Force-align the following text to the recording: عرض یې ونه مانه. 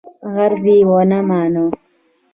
عرض 0.35 0.65
یې 0.73 0.77
ونه 0.89 1.19
مانه. 1.27 1.65